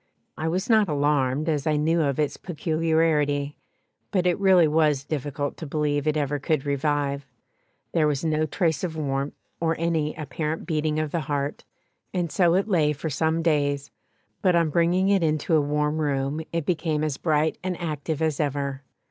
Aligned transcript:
I 0.35 0.47
was 0.47 0.67
not 0.67 0.89
alarmed, 0.89 1.47
as 1.47 1.67
I 1.67 1.75
knew 1.75 2.01
of 2.01 2.17
its 2.19 2.35
peculiarity, 2.35 3.55
but 4.09 4.25
it 4.25 4.39
really 4.39 4.67
was 4.67 5.03
difficult 5.03 5.57
to 5.57 5.67
believe 5.67 6.07
it 6.07 6.17
ever 6.17 6.39
could 6.39 6.65
revive; 6.65 7.23
there 7.91 8.07
was 8.07 8.25
no 8.25 8.47
trace 8.47 8.83
of 8.83 8.97
warmth, 8.97 9.35
or 9.59 9.75
any 9.77 10.15
apparent 10.15 10.65
beating 10.65 10.97
of 10.97 11.11
the 11.11 11.19
heart, 11.19 11.65
and 12.15 12.31
so 12.31 12.55
it 12.55 12.67
lay 12.67 12.93
for 12.93 13.11
some 13.11 13.43
days, 13.43 13.91
but 14.41 14.55
on 14.55 14.71
bringing 14.71 15.07
it 15.09 15.21
into 15.21 15.53
a 15.55 15.61
warm 15.61 15.99
room 15.99 16.41
it 16.51 16.65
became 16.65 17.03
as 17.03 17.17
bright 17.17 17.59
and 17.63 17.79
active 17.79 18.23
as 18.23 18.39
ever. 18.39 18.81